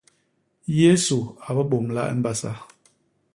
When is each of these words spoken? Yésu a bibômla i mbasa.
Yésu 0.77 1.19
a 1.47 1.49
bibômla 1.55 2.03
i 2.13 2.15
mbasa. 2.19 2.51